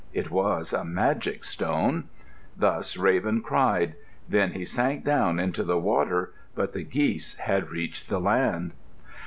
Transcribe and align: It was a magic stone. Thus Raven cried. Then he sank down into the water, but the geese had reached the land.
It 0.13 0.31
was 0.31 0.73
a 0.73 0.83
magic 0.83 1.43
stone. 1.43 2.05
Thus 2.57 2.97
Raven 2.97 3.43
cried. 3.43 3.93
Then 4.27 4.53
he 4.53 4.65
sank 4.65 5.05
down 5.05 5.37
into 5.39 5.63
the 5.63 5.77
water, 5.77 6.33
but 6.55 6.73
the 6.73 6.81
geese 6.83 7.35
had 7.35 7.69
reached 7.69 8.09
the 8.09 8.19
land. 8.19 8.73